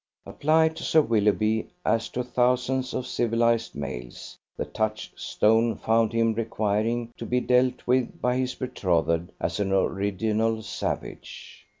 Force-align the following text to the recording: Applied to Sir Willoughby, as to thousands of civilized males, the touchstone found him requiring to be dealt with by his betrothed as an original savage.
Applied 0.25 0.75
to 0.77 0.83
Sir 0.83 1.01
Willoughby, 1.03 1.67
as 1.85 2.09
to 2.09 2.23
thousands 2.23 2.95
of 2.95 3.05
civilized 3.05 3.75
males, 3.75 4.35
the 4.57 4.65
touchstone 4.65 5.75
found 5.75 6.11
him 6.11 6.33
requiring 6.33 7.13
to 7.17 7.25
be 7.27 7.39
dealt 7.39 7.85
with 7.85 8.19
by 8.19 8.35
his 8.37 8.55
betrothed 8.55 9.31
as 9.39 9.59
an 9.59 9.71
original 9.71 10.63
savage. 10.63 11.67